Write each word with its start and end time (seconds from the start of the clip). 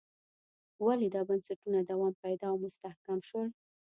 ولې 0.85 1.07
دا 1.15 1.21
بنسټونه 1.29 1.79
دوام 1.89 2.13
پیدا 2.23 2.47
او 2.51 2.57
مستحکم 2.63 3.19
شول. 3.27 3.47